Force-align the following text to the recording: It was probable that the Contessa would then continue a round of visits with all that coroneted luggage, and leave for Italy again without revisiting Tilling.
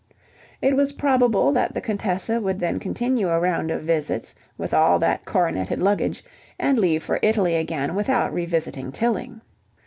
It 0.63 0.75
was 0.75 0.93
probable 0.93 1.51
that 1.51 1.75
the 1.75 1.79
Contessa 1.79 2.41
would 2.41 2.57
then 2.59 2.79
continue 2.79 3.29
a 3.29 3.39
round 3.39 3.69
of 3.69 3.83
visits 3.83 4.33
with 4.57 4.73
all 4.73 4.97
that 4.97 5.25
coroneted 5.25 5.77
luggage, 5.79 6.23
and 6.57 6.79
leave 6.79 7.03
for 7.03 7.19
Italy 7.21 7.55
again 7.55 7.93
without 7.93 8.33
revisiting 8.33 8.91
Tilling. 8.91 9.41